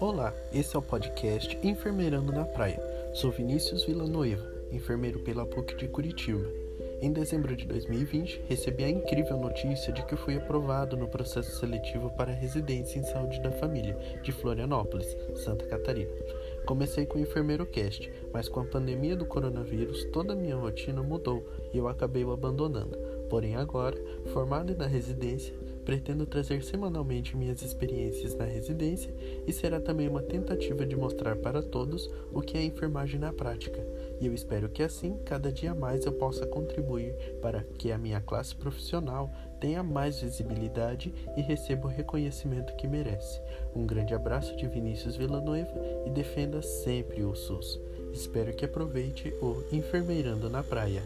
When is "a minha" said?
20.32-20.56, 37.90-38.20